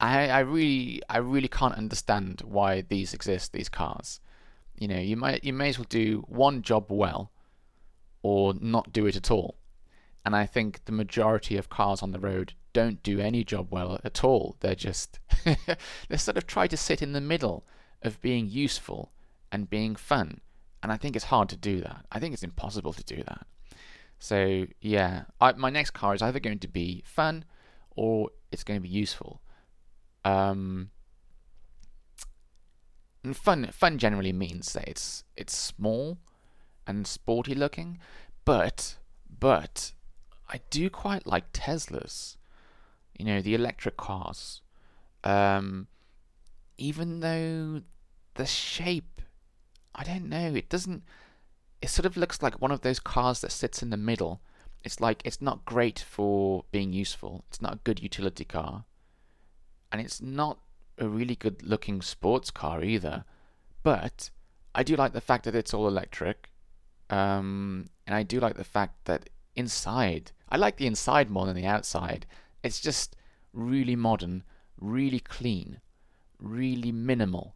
I, 0.01 0.27
I 0.27 0.39
really 0.39 1.01
I 1.09 1.17
really 1.19 1.47
can't 1.47 1.75
understand 1.75 2.41
why 2.43 2.81
these 2.81 3.13
exist, 3.13 3.53
these 3.53 3.69
cars. 3.69 4.19
You 4.77 4.89
know, 4.89 4.99
you 4.99 5.15
might 5.15 5.45
you 5.45 5.53
may 5.53 5.69
as 5.69 5.79
well 5.79 5.87
do 5.87 6.25
one 6.27 6.61
job 6.61 6.87
well 6.89 7.31
or 8.21 8.53
not 8.59 8.91
do 8.91 9.05
it 9.05 9.15
at 9.15 9.31
all. 9.31 9.55
And 10.25 10.35
I 10.35 10.45
think 10.45 10.83
the 10.83 10.91
majority 10.91 11.55
of 11.55 11.69
cars 11.69 12.01
on 12.01 12.11
the 12.11 12.19
road 12.19 12.53
don't 12.73 13.01
do 13.01 13.21
any 13.21 13.45
job 13.45 13.67
well 13.71 13.97
at 14.03 14.25
all. 14.25 14.57
They're 14.59 14.75
just 14.75 15.19
they 16.09 16.17
sort 16.17 16.35
of 16.35 16.45
try 16.45 16.67
to 16.67 16.75
sit 16.75 17.01
in 17.01 17.13
the 17.13 17.21
middle 17.21 17.65
of 18.01 18.21
being 18.21 18.47
useful 18.49 19.11
and 19.51 19.69
being 19.69 19.95
fun. 19.95 20.41
And 20.83 20.91
I 20.91 20.97
think 20.97 21.15
it's 21.15 21.25
hard 21.25 21.49
to 21.49 21.57
do 21.57 21.81
that. 21.81 22.05
I 22.11 22.19
think 22.19 22.33
it's 22.33 22.43
impossible 22.43 22.93
to 22.93 23.03
do 23.03 23.23
that. 23.23 23.47
So 24.19 24.65
yeah, 24.81 25.23
I, 25.41 25.53
my 25.53 25.69
next 25.69 25.91
car 25.91 26.13
is 26.13 26.21
either 26.21 26.39
going 26.39 26.59
to 26.59 26.67
be 26.67 27.03
fun 27.05 27.45
or 27.95 28.29
it's 28.51 28.63
going 28.63 28.79
to 28.79 28.83
be 28.83 28.89
useful. 28.89 29.41
Um, 30.23 30.89
and 33.23 33.35
fun 33.35 33.69
fun 33.71 33.97
generally 33.97 34.33
means 34.33 34.73
that 34.73 34.87
it's 34.87 35.23
it's 35.35 35.55
small 35.55 36.19
and 36.87 37.07
sporty 37.07 37.55
looking, 37.55 37.99
but 38.45 38.97
but 39.39 39.93
I 40.49 40.61
do 40.69 40.89
quite 40.89 41.25
like 41.25 41.51
Teslas. 41.51 42.37
You 43.17 43.25
know, 43.25 43.41
the 43.41 43.55
electric 43.55 43.97
cars. 43.97 44.61
Um, 45.23 45.87
even 46.77 47.19
though 47.19 47.81
the 48.35 48.45
shape, 48.45 49.21
I 49.93 50.03
don't 50.03 50.29
know, 50.29 50.53
it 50.55 50.69
doesn't. 50.69 51.03
It 51.81 51.89
sort 51.89 52.05
of 52.05 52.17
looks 52.17 52.41
like 52.41 52.61
one 52.61 52.71
of 52.71 52.81
those 52.81 52.99
cars 52.99 53.41
that 53.41 53.51
sits 53.51 53.83
in 53.83 53.89
the 53.89 53.97
middle. 53.97 54.41
It's 54.83 54.99
like 54.99 55.21
it's 55.25 55.41
not 55.41 55.65
great 55.65 55.99
for 55.99 56.65
being 56.71 56.93
useful. 56.93 57.43
It's 57.49 57.61
not 57.61 57.73
a 57.73 57.79
good 57.83 58.01
utility 58.01 58.45
car 58.45 58.85
and 59.95 60.01
it's 60.01 60.21
not 60.21 60.59
a 60.97 61.07
really 61.07 61.35
good 61.35 61.63
looking 61.63 62.01
sports 62.01 62.51
car 62.51 62.83
either. 62.83 63.23
But 63.81 64.29
I 64.73 64.83
do 64.83 64.97
like 64.97 65.13
the 65.13 65.21
fact 65.21 65.45
that 65.45 65.55
it's 65.55 65.73
all 65.73 65.87
electric. 65.87 66.49
Um, 67.09 67.89
and 68.05 68.13
I 68.13 68.23
do 68.23 68.41
like 68.41 68.57
the 68.57 68.65
fact 68.65 69.05
that 69.05 69.29
inside, 69.55 70.33
I 70.49 70.57
like 70.57 70.75
the 70.75 70.85
inside 70.85 71.29
more 71.29 71.45
than 71.45 71.55
the 71.55 71.65
outside. 71.65 72.25
It's 72.61 72.81
just 72.81 73.15
really 73.53 73.95
modern, 73.95 74.43
really 74.79 75.21
clean, 75.21 75.79
really 76.39 76.91
minimal, 76.91 77.55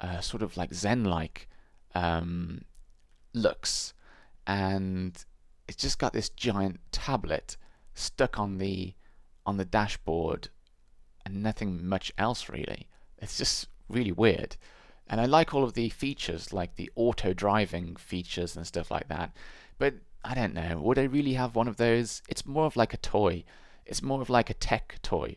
uh, 0.00 0.20
sort 0.20 0.42
of 0.42 0.56
like 0.56 0.74
Zen 0.74 1.04
like 1.04 1.48
um, 1.94 2.62
looks. 3.34 3.94
And 4.46 5.24
it's 5.68 5.82
just 5.82 5.98
got 5.98 6.12
this 6.12 6.28
giant 6.28 6.80
tablet 6.90 7.56
stuck 7.94 8.38
on 8.38 8.58
the 8.58 8.94
on 9.44 9.56
the 9.56 9.64
dashboard 9.64 10.48
and 11.24 11.42
nothing 11.42 11.86
much 11.86 12.12
else 12.18 12.48
really. 12.48 12.88
It's 13.18 13.38
just 13.38 13.68
really 13.88 14.12
weird. 14.12 14.56
And 15.08 15.20
I 15.20 15.26
like 15.26 15.52
all 15.52 15.64
of 15.64 15.74
the 15.74 15.88
features, 15.88 16.52
like 16.52 16.76
the 16.76 16.90
auto 16.94 17.32
driving 17.32 17.96
features 17.96 18.56
and 18.56 18.66
stuff 18.66 18.90
like 18.90 19.08
that. 19.08 19.36
But 19.78 19.94
I 20.24 20.34
don't 20.34 20.54
know, 20.54 20.80
would 20.80 20.98
I 20.98 21.04
really 21.04 21.34
have 21.34 21.56
one 21.56 21.68
of 21.68 21.76
those? 21.76 22.22
It's 22.28 22.46
more 22.46 22.66
of 22.66 22.76
like 22.76 22.94
a 22.94 22.98
toy. 22.98 23.44
It's 23.84 24.02
more 24.02 24.22
of 24.22 24.30
like 24.30 24.48
a 24.48 24.54
tech 24.54 24.98
toy 25.02 25.36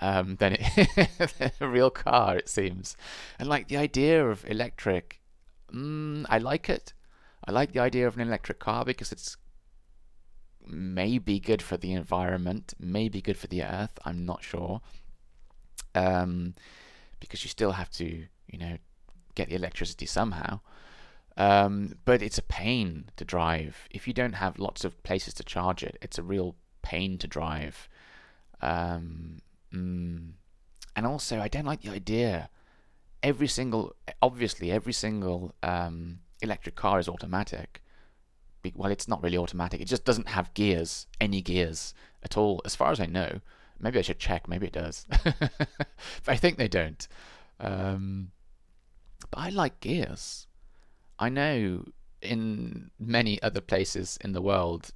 um, 0.00 0.36
than, 0.36 0.56
it, 0.58 1.52
a 1.60 1.68
real 1.68 1.90
car, 1.90 2.36
it 2.36 2.48
seems. 2.48 2.96
And 3.38 3.48
like 3.48 3.68
the 3.68 3.76
idea 3.76 4.26
of 4.26 4.44
electric, 4.48 5.20
mm, 5.72 6.24
I 6.28 6.38
like 6.38 6.68
it. 6.68 6.92
I 7.44 7.52
like 7.52 7.72
the 7.72 7.80
idea 7.80 8.06
of 8.06 8.16
an 8.16 8.26
electric 8.26 8.58
car 8.58 8.84
because 8.84 9.12
it's 9.12 9.36
maybe 10.66 11.38
good 11.38 11.62
for 11.62 11.76
the 11.76 11.92
environment, 11.92 12.74
maybe 12.78 13.20
good 13.20 13.36
for 13.36 13.46
the 13.46 13.62
earth. 13.62 13.98
I'm 14.04 14.26
not 14.26 14.42
sure 14.42 14.80
um, 15.96 16.54
because 17.18 17.42
you 17.42 17.50
still 17.50 17.72
have 17.72 17.90
to, 17.90 18.04
you 18.46 18.58
know, 18.58 18.76
get 19.34 19.48
the 19.48 19.56
electricity 19.56 20.06
somehow. 20.06 20.60
Um, 21.36 21.96
but 22.04 22.22
it's 22.22 22.38
a 22.38 22.42
pain 22.42 23.10
to 23.16 23.24
drive. 23.24 23.88
If 23.90 24.06
you 24.06 24.14
don't 24.14 24.34
have 24.34 24.58
lots 24.58 24.84
of 24.84 25.02
places 25.02 25.34
to 25.34 25.44
charge 25.44 25.82
it, 25.82 25.98
it's 26.00 26.18
a 26.18 26.22
real 26.22 26.54
pain 26.82 27.18
to 27.18 27.26
drive. 27.26 27.88
Um, 28.62 29.40
mm, 29.72 30.30
and 30.96 31.06
also, 31.06 31.40
I 31.40 31.48
don't 31.48 31.66
like 31.66 31.82
the 31.82 31.90
idea. 31.90 32.48
Every 33.22 33.48
single, 33.48 33.94
obviously, 34.22 34.70
every 34.70 34.92
single 34.92 35.54
um, 35.62 36.20
electric 36.40 36.74
car 36.74 36.98
is 36.98 37.08
automatic. 37.08 37.82
Well, 38.74 38.90
it's 38.90 39.06
not 39.06 39.22
really 39.22 39.38
automatic. 39.38 39.80
It 39.80 39.84
just 39.84 40.04
doesn't 40.04 40.28
have 40.28 40.52
gears, 40.54 41.06
any 41.20 41.40
gears 41.40 41.94
at 42.22 42.36
all, 42.36 42.60
as 42.64 42.74
far 42.74 42.90
as 42.90 42.98
I 42.98 43.06
know. 43.06 43.40
Maybe 43.78 43.98
I 43.98 44.02
should 44.02 44.18
check. 44.18 44.48
Maybe 44.48 44.66
it 44.66 44.72
does. 44.72 45.06
but 45.22 45.68
I 46.26 46.36
think 46.36 46.56
they 46.56 46.66
don't. 46.66 47.06
Um, 47.60 48.32
but 49.30 49.38
I 49.38 49.48
like 49.50 49.80
gears. 49.80 50.46
I 51.18 51.28
know 51.28 51.84
in 52.20 52.90
many 52.98 53.40
other 53.42 53.60
places 53.60 54.18
in 54.20 54.32
the 54.32 54.42
world, 54.42 54.90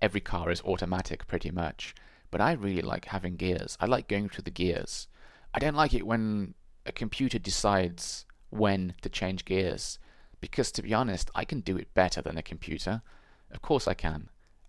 every 0.00 0.20
car 0.20 0.50
is 0.50 0.62
automatic 0.62 1.26
pretty 1.26 1.50
much. 1.50 1.94
But 2.30 2.40
I 2.40 2.52
really 2.52 2.82
like 2.82 3.06
having 3.06 3.36
gears. 3.36 3.76
I 3.80 3.86
like 3.86 4.08
going 4.08 4.28
through 4.28 4.44
the 4.44 4.50
gears. 4.50 5.08
I 5.52 5.58
don't 5.58 5.74
like 5.74 5.94
it 5.94 6.06
when 6.06 6.54
a 6.86 6.92
computer 6.92 7.38
decides 7.38 8.24
when 8.50 8.94
to 9.02 9.08
change 9.08 9.44
gears. 9.44 9.98
Because 10.40 10.72
to 10.72 10.82
be 10.82 10.94
honest, 10.94 11.30
I 11.34 11.44
can 11.44 11.60
do 11.60 11.76
it 11.76 11.92
better 11.94 12.22
than 12.22 12.38
a 12.38 12.42
computer. 12.42 13.02
Of 13.50 13.62
course 13.62 13.88
I 13.88 13.94
can. 13.94 14.28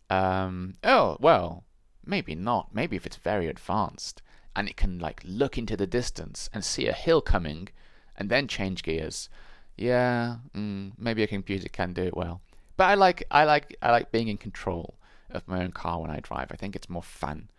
Um, 0.09 0.73
oh, 0.83 1.17
well, 1.21 1.63
Maybe 2.05 2.35
not. 2.35 2.73
Maybe 2.73 2.95
if 2.95 3.05
it's 3.05 3.17
very 3.17 3.47
advanced 3.47 4.21
and 4.55 4.67
it 4.67 4.75
can 4.75 4.99
like 4.99 5.21
look 5.23 5.57
into 5.57 5.77
the 5.77 5.87
distance 5.87 6.49
and 6.53 6.63
see 6.63 6.87
a 6.87 6.93
hill 6.93 7.21
coming 7.21 7.69
and 8.17 8.29
then 8.29 8.47
change 8.47 8.83
gears. 8.83 9.29
Yeah, 9.77 10.37
mm, 10.55 10.93
maybe 10.97 11.23
a 11.23 11.27
computer 11.27 11.69
can 11.69 11.93
do 11.93 12.03
it 12.03 12.17
well. 12.17 12.41
But 12.77 12.85
I 12.85 12.95
like 12.95 13.23
I 13.31 13.43
like 13.45 13.75
I 13.81 13.91
like 13.91 14.11
being 14.11 14.27
in 14.27 14.37
control 14.37 14.95
of 15.33 15.47
my 15.47 15.63
own 15.63 15.71
car 15.71 16.01
when 16.01 16.11
I 16.11 16.19
drive. 16.19 16.47
I 16.51 16.55
think 16.55 16.75
it's 16.75 16.89
more 16.89 17.03
fun 17.03 17.49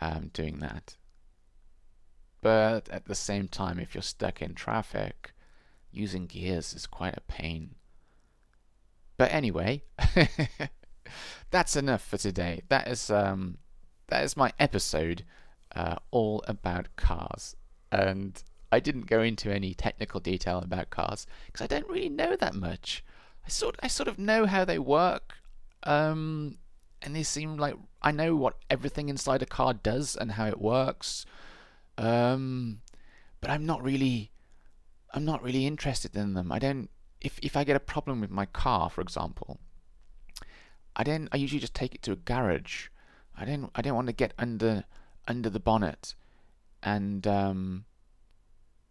um, 0.00 0.30
doing 0.32 0.58
that. 0.58 0.96
But 2.40 2.88
at 2.90 3.06
the 3.06 3.14
same 3.14 3.48
time, 3.48 3.78
if 3.78 3.94
you're 3.94 4.02
stuck 4.02 4.42
in 4.42 4.54
traffic, 4.54 5.32
using 5.90 6.26
gears 6.26 6.74
is 6.74 6.86
quite 6.86 7.16
a 7.16 7.22
pain. 7.22 7.76
But 9.16 9.32
anyway, 9.32 9.82
that's 11.50 11.76
enough 11.76 12.04
for 12.04 12.18
today. 12.18 12.62
That 12.68 12.88
is 12.88 13.10
um, 13.10 13.58
that 14.08 14.24
is 14.24 14.36
my 14.36 14.52
episode 14.58 15.24
uh, 15.74 15.96
all 16.10 16.44
about 16.46 16.94
cars. 16.96 17.56
And 17.90 18.42
I 18.72 18.80
didn't 18.80 19.06
go 19.06 19.22
into 19.22 19.54
any 19.54 19.72
technical 19.72 20.20
detail 20.20 20.58
about 20.58 20.90
cars 20.90 21.26
because 21.46 21.62
I 21.62 21.66
don't 21.66 21.88
really 21.88 22.08
know 22.08 22.36
that 22.36 22.54
much. 22.54 23.04
I 23.46 23.48
sort 23.48 23.76
I 23.82 23.88
sort 23.88 24.08
of 24.08 24.18
know 24.18 24.46
how 24.46 24.64
they 24.64 24.78
work, 24.78 25.34
um, 25.84 26.58
and 27.04 27.14
they 27.14 27.22
seem 27.22 27.58
like 27.58 27.76
I 28.02 28.10
know 28.10 28.34
what 28.34 28.56
everything 28.70 29.08
inside 29.08 29.42
a 29.42 29.46
car 29.46 29.74
does 29.74 30.16
and 30.16 30.32
how 30.32 30.46
it 30.46 30.60
works. 30.60 31.26
Um, 31.98 32.80
but 33.40 33.50
I'm 33.50 33.66
not 33.66 33.82
really 33.82 34.32
I'm 35.12 35.24
not 35.24 35.42
really 35.42 35.66
interested 35.66 36.16
in 36.16 36.32
them. 36.32 36.50
I 36.50 36.58
don't 36.58 36.88
if 37.20 37.38
if 37.42 37.56
I 37.56 37.62
get 37.62 37.76
a 37.76 37.80
problem 37.80 38.20
with 38.20 38.30
my 38.30 38.46
car, 38.46 38.88
for 38.88 39.02
example, 39.02 39.60
I 40.96 41.04
don't 41.04 41.28
I 41.30 41.36
usually 41.36 41.60
just 41.60 41.74
take 41.74 41.94
it 41.94 42.02
to 42.02 42.12
a 42.12 42.16
garage. 42.16 42.88
I 43.36 43.44
don't 43.44 43.70
I 43.74 43.82
don't 43.82 43.94
want 43.94 44.08
to 44.08 44.14
get 44.14 44.32
under 44.38 44.84
under 45.28 45.50
the 45.50 45.60
bonnet 45.60 46.14
and 46.82 47.26
um 47.26 47.84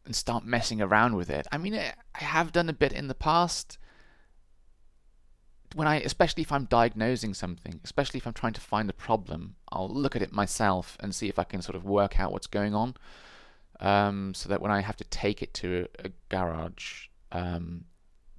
and 0.05 0.15
start 0.15 0.45
messing 0.45 0.81
around 0.81 1.15
with 1.15 1.29
it. 1.29 1.47
I 1.51 1.57
mean, 1.57 1.73
I 1.75 1.93
have 2.13 2.51
done 2.51 2.69
a 2.69 2.73
bit 2.73 2.91
in 2.93 3.07
the 3.07 3.15
past 3.15 3.79
when 5.73 5.87
I, 5.87 5.97
especially 5.97 6.43
if 6.43 6.51
I'm 6.51 6.65
diagnosing 6.65 7.33
something, 7.33 7.79
especially 7.83 8.19
if 8.19 8.27
I'm 8.27 8.33
trying 8.33 8.53
to 8.53 8.61
find 8.61 8.87
the 8.87 8.93
problem, 8.93 9.55
I'll 9.71 9.89
look 9.89 10.15
at 10.15 10.21
it 10.21 10.31
myself 10.31 10.97
and 10.99 11.13
see 11.13 11.29
if 11.29 11.39
I 11.39 11.43
can 11.43 11.61
sort 11.61 11.75
of 11.75 11.83
work 11.85 12.19
out 12.19 12.31
what's 12.31 12.47
going 12.47 12.75
on. 12.75 12.95
Um, 13.79 14.33
so 14.33 14.49
that 14.49 14.61
when 14.61 14.71
I 14.71 14.81
have 14.81 14.95
to 14.97 15.03
take 15.05 15.41
it 15.41 15.53
to 15.55 15.87
a, 15.99 16.07
a 16.07 16.11
garage, 16.29 17.07
um, 17.31 17.85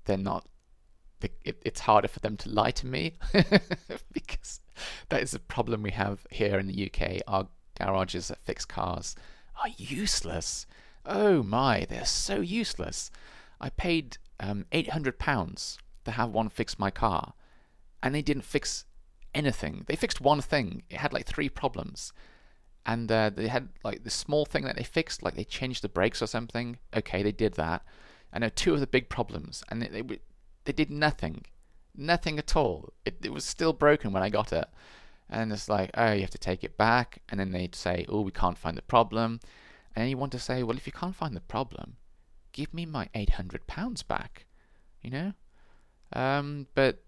they're 0.04 0.16
not. 0.16 0.46
They, 1.20 1.30
it, 1.44 1.60
it's 1.64 1.80
harder 1.80 2.08
for 2.08 2.20
them 2.20 2.36
to 2.38 2.48
lie 2.48 2.70
to 2.72 2.86
me 2.86 3.14
because 4.12 4.60
that 5.08 5.22
is 5.22 5.34
a 5.34 5.38
problem 5.38 5.82
we 5.82 5.90
have 5.90 6.26
here 6.30 6.58
in 6.58 6.68
the 6.68 6.90
UK. 6.90 7.20
Our 7.26 7.48
garages 7.78 8.28
that 8.28 8.44
fix 8.44 8.64
cars 8.64 9.16
are 9.62 9.70
useless. 9.76 10.66
Oh 11.04 11.42
my, 11.42 11.86
they're 11.88 12.06
so 12.06 12.40
useless. 12.40 13.10
I 13.60 13.70
paid 13.70 14.18
um, 14.40 14.66
eight 14.72 14.90
hundred 14.90 15.18
pounds 15.18 15.78
to 16.04 16.12
have 16.12 16.30
one 16.30 16.48
fix 16.48 16.78
my 16.78 16.90
car, 16.90 17.34
and 18.02 18.14
they 18.14 18.22
didn't 18.22 18.44
fix 18.44 18.84
anything. 19.34 19.84
They 19.86 19.96
fixed 19.96 20.20
one 20.20 20.40
thing. 20.40 20.82
It 20.90 20.98
had 20.98 21.12
like 21.12 21.26
three 21.26 21.48
problems, 21.48 22.12
and 22.86 23.10
uh, 23.10 23.30
they 23.30 23.48
had 23.48 23.68
like 23.82 24.04
the 24.04 24.10
small 24.10 24.44
thing 24.44 24.64
that 24.64 24.76
they 24.76 24.84
fixed, 24.84 25.22
like 25.22 25.34
they 25.34 25.44
changed 25.44 25.82
the 25.82 25.88
brakes 25.88 26.22
or 26.22 26.26
something. 26.26 26.78
Okay, 26.96 27.22
they 27.22 27.32
did 27.32 27.54
that. 27.54 27.82
And 28.32 28.42
there 28.42 28.48
were 28.48 28.54
two 28.54 28.74
of 28.74 28.80
the 28.80 28.86
big 28.86 29.08
problems, 29.08 29.62
and 29.68 29.82
they 29.82 29.88
they, 29.88 30.18
they 30.64 30.72
did 30.72 30.90
nothing, 30.90 31.44
nothing 31.96 32.38
at 32.38 32.56
all. 32.56 32.92
It 33.04 33.18
it 33.22 33.32
was 33.32 33.44
still 33.44 33.72
broken 33.72 34.12
when 34.12 34.22
I 34.22 34.28
got 34.28 34.52
it, 34.52 34.66
and 35.28 35.52
it's 35.52 35.68
like, 35.68 35.90
oh, 35.94 36.12
you 36.12 36.20
have 36.20 36.30
to 36.30 36.38
take 36.38 36.64
it 36.64 36.76
back, 36.76 37.22
and 37.28 37.38
then 37.40 37.52
they'd 37.52 37.74
say, 37.74 38.06
oh, 38.08 38.22
we 38.22 38.32
can't 38.32 38.58
find 38.58 38.76
the 38.76 38.82
problem, 38.82 39.40
and 39.94 40.10
you 40.10 40.16
want 40.16 40.32
to 40.32 40.38
say, 40.38 40.62
well, 40.62 40.76
if 40.76 40.86
you 40.86 40.92
can't 40.92 41.14
find 41.14 41.34
the 41.36 41.40
problem, 41.40 41.96
give 42.52 42.74
me 42.74 42.86
my 42.86 43.08
eight 43.14 43.30
hundred 43.30 43.66
pounds 43.66 44.02
back, 44.02 44.46
you 45.02 45.10
know. 45.10 45.32
Um, 46.14 46.66
but 46.74 47.02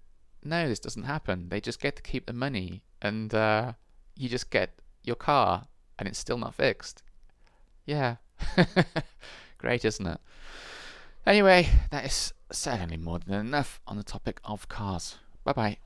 no, 0.44 0.68
this 0.68 0.80
doesn't 0.80 1.04
happen. 1.04 1.48
They 1.48 1.60
just 1.60 1.80
get 1.80 1.96
to 1.96 2.02
keep 2.02 2.26
the 2.26 2.32
money, 2.32 2.82
and 3.00 3.32
uh, 3.32 3.72
you 4.16 4.28
just 4.28 4.50
get 4.50 4.78
your 5.02 5.16
car, 5.16 5.66
and 5.98 6.08
it's 6.08 6.18
still 6.18 6.38
not 6.38 6.54
fixed. 6.54 7.02
Yeah, 7.84 8.16
great, 9.58 9.84
isn't 9.84 10.06
it? 10.06 10.20
Anyway, 11.24 11.68
that 11.90 12.04
is 12.04 12.32
certainly 12.52 12.96
more 12.96 13.18
than 13.18 13.34
enough 13.34 13.80
on 13.86 13.96
the 13.96 14.04
topic 14.04 14.40
of 14.44 14.68
cars. 14.68 15.16
Bye 15.44 15.52
bye. 15.52 15.78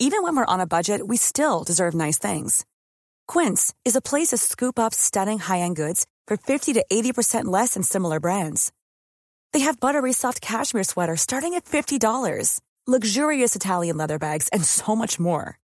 Even 0.00 0.22
when 0.24 0.36
we're 0.36 0.44
on 0.46 0.60
a 0.60 0.66
budget, 0.66 1.06
we 1.06 1.16
still 1.16 1.62
deserve 1.64 1.94
nice 1.94 2.18
things. 2.18 2.64
Quince 3.26 3.72
is 3.84 3.96
a 3.96 4.02
place 4.02 4.28
to 4.28 4.36
scoop 4.36 4.78
up 4.78 4.92
stunning 4.92 5.38
high 5.38 5.60
end 5.60 5.76
goods 5.76 6.06
for 6.26 6.36
50 6.36 6.72
to 6.74 6.84
80% 6.92 7.44
less 7.46 7.74
than 7.74 7.82
similar 7.82 8.20
brands. 8.20 8.72
They 9.54 9.60
have 9.60 9.78
buttery 9.78 10.12
soft 10.12 10.40
cashmere 10.40 10.82
sweaters 10.82 11.20
starting 11.20 11.54
at 11.54 11.64
$50, 11.64 12.60
luxurious 12.88 13.54
Italian 13.54 13.96
leather 13.96 14.18
bags, 14.18 14.48
and 14.48 14.64
so 14.64 14.96
much 14.96 15.20
more. 15.20 15.60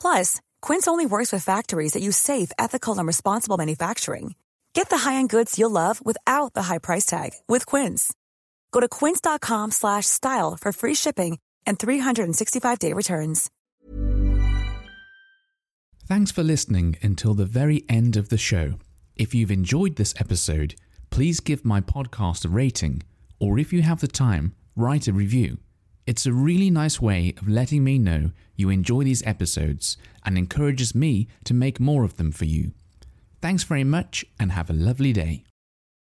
Plus, 0.00 0.40
Quince 0.60 0.88
only 0.88 1.06
works 1.06 1.32
with 1.32 1.44
factories 1.44 1.92
that 1.92 2.02
use 2.02 2.16
safe, 2.16 2.50
ethical, 2.58 2.98
and 2.98 3.06
responsible 3.06 3.56
manufacturing. 3.56 4.34
Get 4.74 4.90
the 4.90 4.98
high-end 4.98 5.28
goods 5.28 5.56
you'll 5.56 5.70
love 5.70 6.04
without 6.04 6.52
the 6.54 6.62
high 6.62 6.78
price 6.78 7.06
tag 7.06 7.30
with 7.46 7.64
Quince. 7.64 8.12
Go 8.72 8.80
to 8.80 8.88
quince.com/style 8.88 10.58
for 10.60 10.72
free 10.72 10.94
shipping 10.94 11.38
and 11.64 11.78
365-day 11.78 12.92
returns. 12.92 13.50
Thanks 16.08 16.32
for 16.32 16.42
listening 16.42 16.96
until 17.02 17.34
the 17.34 17.46
very 17.46 17.84
end 17.88 18.16
of 18.16 18.30
the 18.30 18.36
show. 18.36 18.80
If 19.14 19.32
you've 19.32 19.52
enjoyed 19.52 19.94
this 19.94 20.12
episode, 20.18 20.74
please 21.10 21.38
give 21.38 21.64
my 21.64 21.80
podcast 21.80 22.44
a 22.44 22.48
rating 22.48 23.02
or 23.42 23.58
if 23.58 23.72
you 23.72 23.82
have 23.82 24.00
the 24.00 24.06
time, 24.06 24.54
write 24.76 25.08
a 25.08 25.12
review. 25.12 25.58
It's 26.06 26.26
a 26.26 26.32
really 26.32 26.70
nice 26.70 27.00
way 27.00 27.34
of 27.38 27.48
letting 27.48 27.82
me 27.82 27.98
know 27.98 28.30
you 28.54 28.70
enjoy 28.70 29.02
these 29.02 29.26
episodes 29.26 29.96
and 30.24 30.38
encourages 30.38 30.94
me 30.94 31.26
to 31.42 31.52
make 31.52 31.80
more 31.80 32.04
of 32.04 32.18
them 32.18 32.30
for 32.30 32.44
you. 32.44 32.70
Thanks 33.40 33.64
very 33.64 33.82
much 33.82 34.24
and 34.38 34.52
have 34.52 34.70
a 34.70 34.72
lovely 34.72 35.12
day. 35.12 35.42